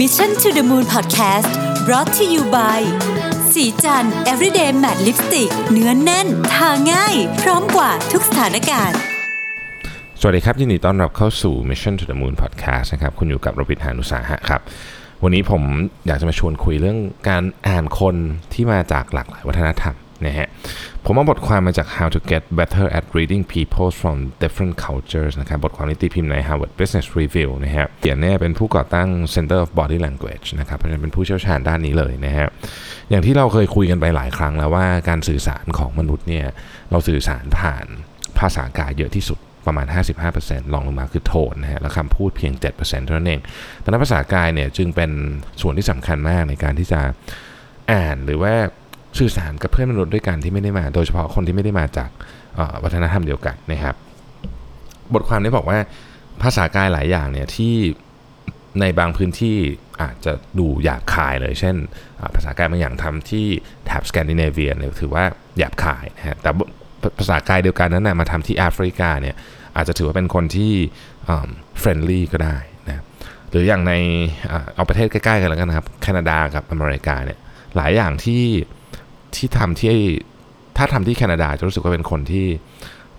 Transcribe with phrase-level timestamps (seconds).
[0.00, 1.50] Mission to the Moon Podcast
[1.86, 2.80] brought to you by
[3.52, 8.98] สีจัน everyday matte lipstick เนื้อนแน่น ทาง่าย พร้อมกว่าทุกสถานการณ์
[10.20, 14.60] สวัสดีครับ ยินดีต้อนรับเข้าสู่ Mission to the Moon Podcast นะครับ คุณอยู่กับโรบิทานุสาหะครับ
[15.22, 15.62] วันนี้ผม
[16.06, 16.98] อยากจะมาชวนคุยเรื่อง
[17.28, 18.14] การอ่านคน
[18.52, 19.94] ที่มาจากหลากหลายวัฒนธรรม
[20.26, 20.48] นะฮะ
[21.04, 29.08] ผมเอาบทความมาจาก How to Get Better at Reading People from Different Cultures นะครับบทความนี้ตีพิมพ์ใน Harvard Business Review นะฮะเขียนเนี่ยเป็นผู้ก่อตั้ง
[29.34, 32.48] Center of Body Language นะครับเพราะฉะนั้นเป็นผู้เชี่ยวชาญด้านนี้เลยนะฮะ
[33.10, 36.46] อย่างที่เราเคยคุยกันไปหลายครั้งแล้วว่าการสื่อสารของมนุษย์เนี่ย
[36.90, 37.86] เราสื่อสารผ่าน
[38.38, 39.86] ภาษากายเยอะที่สุดประมาณ
[40.30, 43.40] 55%ลองลงมาคือโทนนะฮะ แล้วคำพูดเพียง 7%เท่านั้นเอง
[43.82, 45.10] ดังนั้นภาษากายเนี่ยจึงเป็น
[45.60, 47.00] ส่วนที่สำคัญมากในการที่จะ
[47.92, 48.54] อ่านหรือว่า
[49.18, 52.10] สื่อสารกับเพื่อนมนุษย์ด้วยกันที่ไม่ได้มา โดยเฉพาะคนที่ไม่ได้มาจาก
[52.82, 53.94] วัฒนธรรมเดียวกันนะครับ
[55.14, 55.78] บทความนี้บอกว่า
[56.42, 57.74] ภาษากายหลายอย่างเนี่ยที่
[58.80, 59.56] ในบางพื้นที่
[60.02, 61.76] อาจจะดูหยาบคายเลย เช่น
[62.34, 63.46] ภาษากายบางอย่างทำที่
[63.86, 65.24] แถบสแกนดิเนเวียเนี่ยถือว่า
[65.58, 66.50] หยาบคายนะฮะแต่
[67.18, 69.34] ภาษากายเดียวกันนั้นนะมาทำที่แอฟริกาเนี่ย
[69.76, 70.72] อาจจะถือว่าเป็นคนที่
[71.78, 72.56] friendly ก็ได้
[72.88, 73.02] นะ
[73.50, 73.92] หรืออย่างใน
[74.50, 77.38] อเอาประเทศใกล้ๆกันแล้วกันนะครับแคนาดากับอเมริกาเนี่ย
[77.76, 78.42] หลายอย่างที่
[79.36, 79.90] ที่ทำที่
[80.76, 82.46] ถ้าทำที่แคนาดาจะรู้สึกว่าเป็นคนที่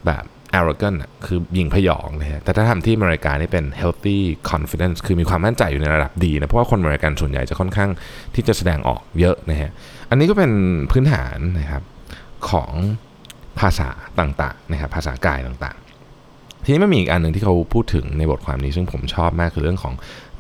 [0.05, 0.23] แบบ
[0.59, 4.17] arrogant อะคือยิงพยองนะฮะแต่ถ้าทำที่อเมริกานี่เป็น healthy
[4.51, 7.89] confidence คือมีความมั่นใจอยู่ในระดับดีนะ เพราะว่าคนอเมริกันส่วนใหญ่จะค่อนข้าง
[8.35, 9.71] ที่จะแสดงออกเยอะนะฮะ
[10.09, 10.51] อันนี้ก็เป็น
[10.91, 11.83] พื้นฐานนะครับ
[12.49, 12.71] ของ
[13.59, 19.93] ภาษาต่างๆนะครับภาษากายต่างๆ ทีนี้มันมีอีกอันหนึ่งที่เขาพูดถึงในบทความนี้ซึ่งผมชอบมากคือเรื่องของ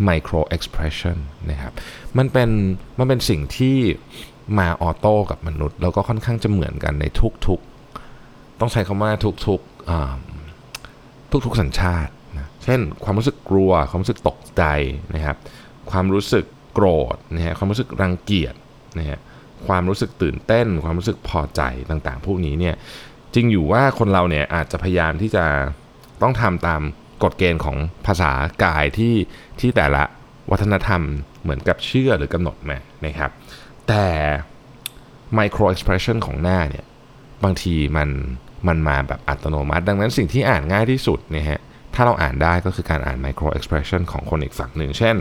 [0.07, 1.17] micro expression
[1.51, 1.73] นะครับ
[2.17, 2.49] มันเป็น
[2.99, 3.77] มันเป็นสิ่งที่
[4.59, 7.05] มาออโต้กับมนุษย์ แล้วก็ค่อนข้างจะเหมือนกันใน
[7.47, 9.11] ทุกๆ ต้องใช้คำว่า
[9.47, 14.63] ทุกๆทุกๆสัญชาตินะเช่นความรู้สึกกลัว ความรู้สึกตกใจ
[15.15, 15.37] นะครับ
[15.91, 18.53] ความรู้สึกโกรธนะฮะความรู้สึกรังเกียจ
[18.99, 19.19] นะฮะ
[19.67, 22.75] ความรู้สึกตื่นเต้น ความรู้สึกพอใจต่างๆ พวกนี้เนี่ย
[23.33, 25.45] จริงอยู่ว่าคนเราเนี่ยอาจจะพยายามที่จะ
[26.21, 26.81] ต้องทำตาม
[27.23, 27.77] กฎเกณฑ์ของ
[28.07, 28.31] ภาษา
[28.63, 29.13] กายที่
[29.59, 30.03] ที่แต่ละ
[30.51, 31.01] วัฒนธรรม
[31.41, 33.31] เหมือนกับเชื่อหรือกำหนดมานะครับ
[33.89, 34.05] แต่
[35.39, 36.85] micro expression ของหน้าเนี่ย
[37.43, 38.09] บางทีมัน
[38.67, 41.61] มันมาแบบอัตโนมัติ ดังนั้นสิ่งที่อ่านง่ายที่สุดเนี่ยฮะ
[41.93, 45.15] ถ้าเราอ่านได้ก็คือการอ่าน micro expression ของคนอีกฝั่งหนึ่ง เช่น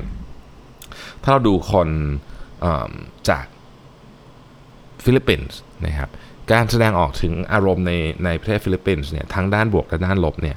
[1.22, 1.88] ถ้าเราดูคน
[3.28, 3.44] จาก
[5.04, 6.10] ฟิลิปปินส์นะครับ
[6.52, 7.92] การแสดงออกถึงอารมณ์ใน
[8.24, 10.56] ในประเทศฟิลิปปินส์เนี่ยทั้งด้านบวกและด้านลบเนี่ย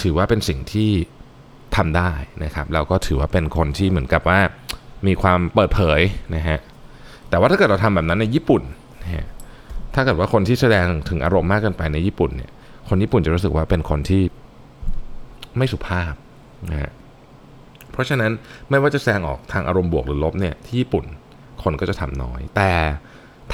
[0.00, 0.90] ถือว่าเป็นสิ่งที่
[1.76, 2.12] ทำได้
[2.44, 4.40] นะครับแล้วก็ถือว่าเป็นคนที่เหมือนกับว่า
[5.06, 6.00] มีความเปิดเผย
[6.34, 6.58] นะฮะ
[7.34, 8.62] แต่ว่าถ้าเกิดเราทำแบบนั้นในญี่ปุ่น
[9.94, 12.50] ถ้าเกิดว่าคนที่แสดงถึงอารมณ์มากเกินไปในญี่ปุ่นเนี่ย
[12.88, 14.22] คนญี่ปุ่นจะรู้สึกว่าเป็นคนที่
[15.56, 16.14] ไม่สุภาพ
[16.70, 16.92] นะฮะ
[17.92, 18.32] เพราะฉะนั้น
[18.70, 21.04] ไม่ว่าจะแสดงออกทางอารมณ์บวกหรือลบเนี่ยที่ญี่ปุ่น
[21.62, 22.72] คนก็จะทำน้อย แต่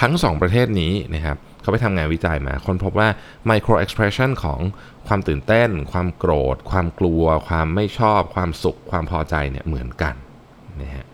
[0.00, 3.08] ทั้งสองประเทศนี้นะครับเขาไปทำงานวิจัยมา ค้นพบว่า
[3.50, 4.60] micro expression ของ
[5.06, 10.14] ความตื่นเต้น ความโกรธ ความกลัว ความไม่ชอบ ความสุข ความพอใจเนี่ยเหมือนกัน
[10.82, 11.06] นะฮะ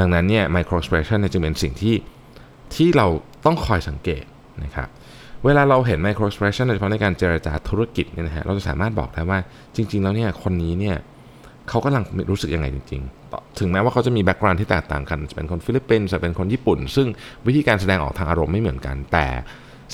[0.00, 1.94] ดังนั้นเนี่ย micro expression เนี่ยจึงเป็นสิ่งที่
[2.74, 3.06] ที่เรา
[3.46, 4.24] ต้องคอยสังเกต
[4.64, 4.88] นะครับ
[5.44, 9.38] เวลาเราเห็น micro expression โดยเฉพาะในการเจรจาธุรกิจเนี่ยนะฮะเราจะสามารถบอกได้ว่า
[9.76, 10.96] จริง ๆ แล้วเนี่ยคนนี้เนี่ย
[11.68, 17.06] เขากำลังรู้สึกยังไงจริง ๆ ถึงแม้ว่าเขาจะมี background ที่แตกต่างกัน จะเป็นคนฟิลิปปินส์จะเป็นคนญี่ปุ่น ซึ่ง
[17.46, 19.26] วิธีการแสดงออกทางอารมณ์ไม่เหมือนกัน แต่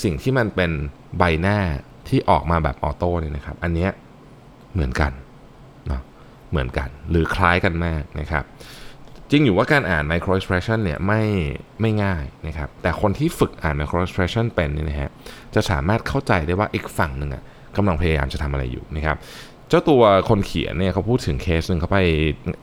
[0.02, 0.70] สิ่งที่มันเป็น
[1.18, 1.58] ใบหน้า
[2.08, 3.90] ที่ออกมาแบบออโต้เนี่ยนะครับ อันเนี้ย
[4.72, 5.12] เหมือนกัน
[5.88, 6.02] เนาะ
[6.50, 8.44] เหมือนกัน หรือคล้ายกันมากนะครับ
[9.30, 11.22] จริงอยู่ว่าการอ่าน micro expression เนี่ยไม่
[11.80, 15.10] ไม่ง่ายนะครับ แต่คนที่ฝึกอ่าน micro expression เป็นเนี่ยนะฮะ
[15.54, 17.42] จะสามารถเข้าใจได้ว่าอีกฝั่งหนึ่งอะ
[17.76, 19.16] กำลังพยายามจะทำอะไรอยู่นะครับ
[19.68, 22.00] เจ้าตัวคนเขียนเนี่ยเขาพูดถึงเคสหนึ่งเขาไป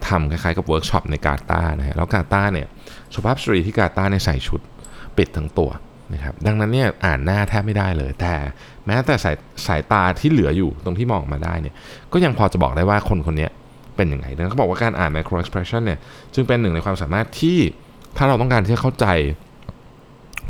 [0.07, 2.67] ทำคล้ายๆกับเวิร์กช็อปในกาตาร์นะฮะแล้วกาตาร์เนี่ย
[3.15, 4.61] สุภาพสตรีที่กาตาร์เนี่ยใส่ชุด
[5.17, 5.71] ปิดทั้งตัว
[6.13, 8.33] นะครับดังนั้นเนี่ยอ่านหน้าแทบไม่ได้เลย แต่
[8.85, 9.35] แม้แต่สาย
[9.67, 11.75] สายตาที่เหลืออยู่ตรงที่มองมาได้เนี่ย
[12.13, 13.47] ก็ยังพอจะบอกได้ว่าคนคนนี้
[13.95, 16.00] เป็นยังไงเขาบอกว่าการอ่าน micro expression เนี่ย
[16.33, 17.57] จึงเป็นหนึ่งในความสามารถที่
[18.18, 19.06] ถ้าเราต้องการที่จะเข้าใจ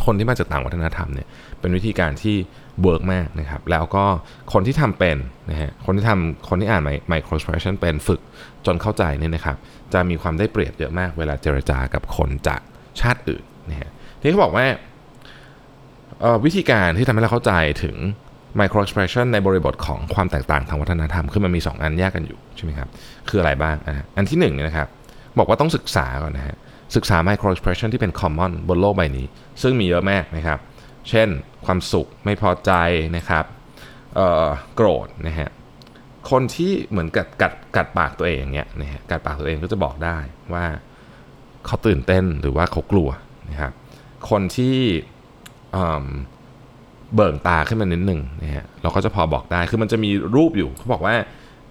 [0.06, 1.28] คนที่มาจากต่างวัฒนธรรมเนี่ย
[1.60, 2.36] เป็นวิธีการที่
[2.82, 4.06] work มากนะครับ แล้วก็
[4.54, 5.18] คนที่ทำเป็น
[5.50, 8.22] นะฮะคนที่ทำคนที่อ่าน micro expression เป็นฝึก
[8.66, 9.58] จนเข้าใจเนี่ยนะครับ
[9.94, 12.62] จะมีความได้เปรียบเยอะมากเวลาเจรจากับคนจาก
[13.02, 14.66] ชาติอื่นนะฮะที่เขาบอกว่า
[16.46, 17.54] วิธีการที่ทำให้เราเข้าใจ
[17.84, 17.96] ถึง
[18.60, 22.90] micro expression ในบริบทของความแตกต่างทางวัฒนธรรม คือมันมี 2 อันแยกกันอยู่ใช่ไหมครับ
[23.30, 24.88] คืออะไรบ้างอะอันที่1เนี่ยนะครับ
[25.38, 26.56] บอกว่าต้องศึกษาก่อนนะฮะ
[26.96, 29.26] ศึกษา micro expression ที่เป็น common บนโลกใบนี้
[29.62, 30.60] ซึ่งมีเยอะมากนะครับ
[31.10, 31.28] เช่น
[31.66, 32.72] ความสุข ไม่พอใจ
[33.18, 33.46] นะครับ
[34.76, 35.50] โกรธนะฮะ
[36.32, 40.18] คนที่เหมือนกัดกัดกัดปากตัวเองอย่างเงี้ยนะฮะ กัดปากตัวเองก็จะบอกได้
[40.54, 40.66] ว่า
[41.66, 43.10] เขาตื่นเต้นหรือว่าเขากลัว
[43.50, 43.72] นะครับ
[44.30, 44.78] คนที่
[45.76, 45.78] อ
[47.16, 51.16] เบิ่งตาขึ้นมานิดหนึ่งนะฮะเราก็จะพอบอกได้คือมันจะมีรูปอยู่เขาบอกว่า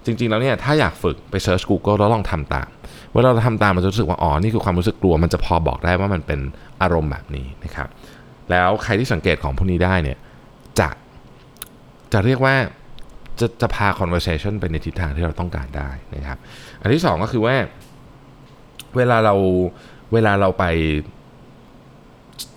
[0.05, 2.69] จริง ๆ แล้วเนี่ยถ้าอยากฝึกไปเซิร์ช Google แล้วลองทำตาม
[3.13, 6.41] เวลาเราทำตามมันจะรู้สึกว่าอ๋อนี่คือความรู้สึกกลัว มันจะพอบอกได้ว่ามันเป็น
[6.83, 7.89] อารมณ์แบบนี้นะครับ
[8.51, 10.19] แล้วใครที่สังเกตของพวกนี้ได้เนี่ย
[10.81, 10.89] จะ
[12.13, 12.55] จะเรียกว่า
[13.41, 16.39] จะจะพา conversation ไปในทิศทางที่เราต้องการได้นะครับ
[16.81, 17.57] อันที่สองก็คือว่า
[18.97, 19.35] เวลาเรา
[20.13, 20.65] เวลาเราไป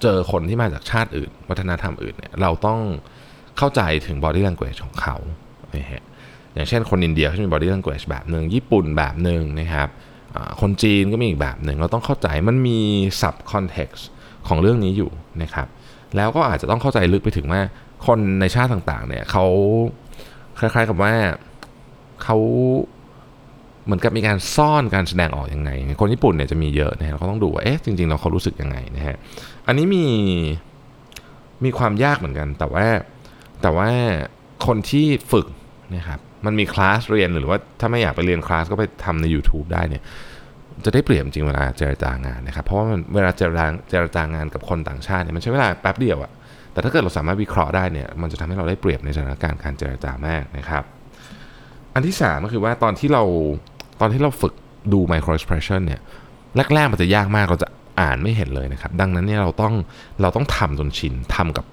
[0.02, 2.80] เจอคนที่มาจากชาติอื่น วัฒนธรรมอื่นเนี่ยเราต้อง
[3.58, 5.16] เข้าใจถึง body language ของเขา
[5.76, 6.04] นะฮะ
[6.54, 9.90] อย่างเช่นคนอินเดียเขาจะมี body language แบบหนึ่งญี่ปุ่นแบบหนึ่งนะครับ
[10.62, 12.80] คนจีนก็มีอีกแบบหนึ่งเราต้องเข้าใจมันมี
[13.22, 14.02] sub context
[14.48, 15.68] ของเรื่องนี้อยู่นะครับ
[16.16, 17.62] แล้วก็อาจจะต้องเข้าใจลึกไปถึงว่า
[18.08, 19.46] คนในชาติต่างๆเนี่ยเขา
[20.60, 21.14] คล้ายๆกับว่า
[22.24, 22.38] เขา
[23.86, 25.70] เหมือนกับมีการซ่อนการแสดงออกยังไง
[26.02, 29.16] คนญี่ปุ่นเนี่ยจะมีเยอะนะฮะเราต้องดูว่าเอ๊ะจริงๆแล้วเขารู้สึกยังไงนะฮะ
[29.68, 30.06] อันนี้มี
[31.64, 32.86] มีความยากเหมือนกัน แต่ว่า
[33.62, 33.90] แต่ว่า
[34.66, 35.48] คนที่ฝึก
[35.96, 40.04] นะครับมันมีคลาสเรียนหรือว่าถ้าไม่อยากไปเรียนคลาสก็ไปทำใน YouTube ได้เนี่ย
[40.86, 46.31] จะได้เปรียบจริงเวลาเจรจางานนะครับ เพราะว่ามันเวลาเจรจาเจรจางานกับคนต่างชาติเนี่ยมันใช้เวลาแป๊บเดียวอะ
[46.74, 50.84] แต่ถ้าเกิดเราสามารถวิเคราะห์ได้เนี่ยมันจะทำให้เราได้เปรียบในสถานการณ์การเจรจามากนะครับ
[51.94, 53.24] อันที่สามก็คือว่าตอนที่เรา
[54.02, 54.54] ตอนที่เราฝึก
[54.94, 56.02] ดู micro expression เนี่ย
[56.74, 57.69] แรกๆมันจะยากมากเราจะ
[58.02, 59.74] อ่านไม่เห็นเลยนะครับ ดังนั้นเนี่ยเราต้อง
[60.22, 61.66] เราต้องทำจนชินทำกับ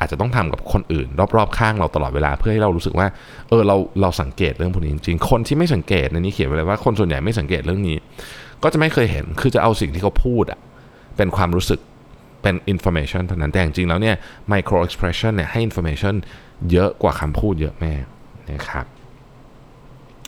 [0.00, 3.06] อาจจะต้องทำกับคนอื่น รอบๆข้างเราตลอดเวลาเพื่อให้เรารู้สึกว่า
[3.48, 7.96] เออเราเราสังเกตเรื่องพวกนี้จริงๆคนที่ไม่สังเกตในนี้เขียนไว้เลยว่าคนส่วนใหญ่ไม่สังเกตเรื่องนี้
[8.62, 10.60] ก็จะไม่เคยเห็นคือจะเอาสิ่งที่เขาพูดอะ
[11.16, 11.80] เป็นความรู้สึก
[12.42, 14.16] เป็น information เท่านั้นแต่จริงๆแล้วเนี่ย
[14.52, 16.14] micro expression เนี่ยให้ information
[16.70, 17.92] เยอะกว่าคำพูดเยอะแม่
[18.50, 18.86] นะครับ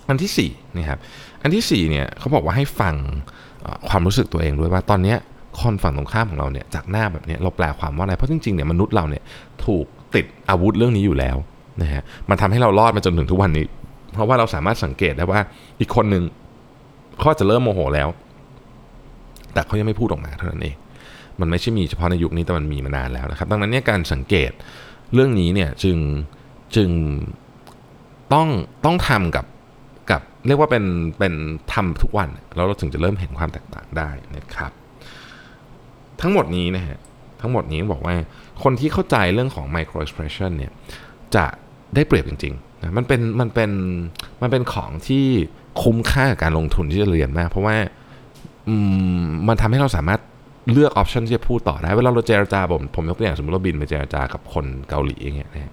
[0.09, 0.99] อันที่สี่นะครับ
[1.43, 2.95] อันที่สี่เนี่ยเขาบอกว่าให้ฟัง
[3.89, 5.19] ความรู้สึกตัวเองด้วยว่าตอนเนี้ย
[5.61, 9.23] คนฝั่งตรงข้ามของเราเนี่ยจากหน้าแบบนี้เราแปลความว่าอะไรเพราะจริงๆเนี่ยมนุษย์เราเนี่ย
[9.65, 11.37] ถูกติดอาวุธเรื่องนี้อยู่แล้ว
[11.83, 13.65] นะฮะมันทำให้เรารอดมาจนถึงทุกวันนี้
[14.13, 15.41] เพราะว่าเราสามารถสังเกตได้ว่า
[15.81, 16.25] อีกคนหนึ่ง
[17.19, 18.09] เขาจจะเริ่มโมโหแล้ว
[19.53, 20.77] แต่เขายังไม่พูดออกมาเท่านั้นเอง
[21.41, 24.51] มันไม่ใช่มีเฉพาะในยุคนี้แต่มันมีมานานแล้วนะครับ ดังนั้นเนี่ยการสังเกต
[25.15, 25.99] เรื่องนี้เนี่ยจึง
[26.77, 26.91] จึง
[28.33, 28.49] ต้อง
[28.85, 29.47] ต้องทำกับ
[30.11, 30.85] กับเรียกว่าเป็น
[31.19, 31.35] เป็น
[31.73, 34.73] ทำทุกวัน แล้วเราถึงจะเริ่มเห็นความแตกต่างได้นะครับ
[36.21, 36.99] ทั้งหมดนี้นะฮะ
[37.41, 38.15] ทั้งหมดนี้บอกว่า
[38.63, 40.73] คนที่เข้าใจเรื่องของ micro expression เนี่ย
[41.35, 41.45] จะ
[41.95, 43.71] ได้เปรียบจริงๆนะมันเป็นมันเป็น
[44.43, 45.25] มันเป็นของที่
[45.83, 47.77] คุ้มค่ากับการลงทุนที่จะเรียนมากเพราะว่า
[49.49, 50.21] มันทำให้เราสามารถ
[50.73, 55.73] เลือกออปชันที่จะพูดต่อได้ เวลาเราเจรจาผมผมยกตัวอย่างสมมติเราบินไปเจรจากับคนเกาหลีอย่างเงี้ยนะฮะ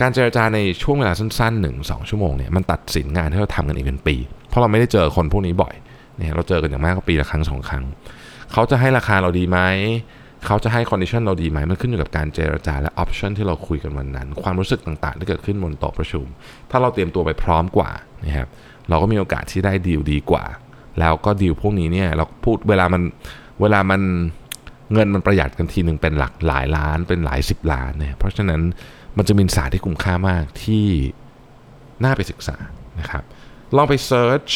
[0.00, 4.16] การเจรจาในช่วงเวลาสั้นๆหนึ่งสองชั่วโมงเนี่ยมันตัดสินงานที่เราทำกันอีกเป็นปี
[4.48, 5.74] เพราะเราไม่ได้เจอคนพวกนี้บ่อย
[6.16, 7.84] เนี่ยเราเจอกันอย่างมากก็ปีละครั้งสองครั้ง
[8.52, 9.58] เขาจะให้ราคาเราดีไหม
[10.46, 16.26] เขาจะให้ condition เราดีไหมมันขึ้นอยู่กับการเจรจาและ option ที่เราคุยกันวันนั้น ความรู้สึกต่างๆ ที่เกิดขึ้นบนโต๊ะประชุม
[16.70, 17.90] ถ้าเราเตรียมตัวไปพร้อมกว่า
[18.24, 18.48] นะครับ
[18.88, 20.44] เราก็มีโอกาสที่ได้ดีลดีกว่า
[21.00, 23.02] แล้วก็ดีลพวกนี้เนี่ยเราพูดเวลามัน
[23.60, 24.02] เวลามัน
[24.92, 28.60] เงินมันประหยัดกันทีหนึ่งเป็นหลักหลายล้านเป็นหลายสิบล้านเนี่ยเพราะฉะนั้น
[29.16, 30.86] มันจะมีศารที่คุ้มค่ามากที่
[32.04, 32.56] น่าไปศึกษา
[33.00, 33.22] นะครับ
[33.76, 34.46] ลองไปเซิร์ช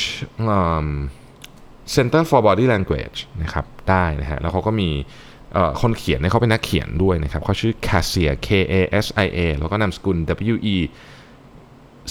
[1.94, 4.90] Center for Body Language นะครับได้นะฮะแล้วเขาก็มี
[5.80, 8.74] คนเขียนเนี่ยเขาเป็นนักเขียนด้วยนะครับเขาชื่อ Cassia K A
[9.04, 10.16] S I A แล้วก็นามสกุล
[10.52, 10.76] W E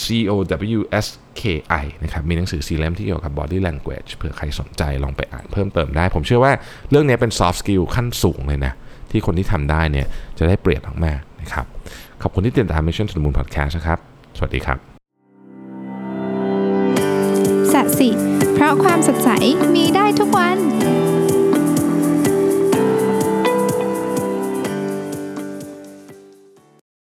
[0.03, 0.33] C O
[0.77, 1.07] W S
[1.41, 1.43] K
[1.81, 6.53] I นะครับมีหนังสือสีเล่มที่เกี่ยวกับ body language เผื่อใครสนใจลองไปอ่านเพิ่มเติมได้ ผมเชื่อว่า
[6.89, 8.73] เรื่องนี้เป็น soft skill ขั้นสูงเลยนะ
[9.11, 11.65] ที่คนที่ทำได้เนี่ยจะได้เปรียบมากๆนะครับ
[12.21, 13.99] ขอบคุณที่ติดตาม Mission to the Moon Podcast นะครับ
[14.37, 14.77] สวัสดีครับ
[17.73, 18.28] สัสิ
[18.59, 19.29] เพราะความสดใส
[19.75, 20.28] มีได้ทุก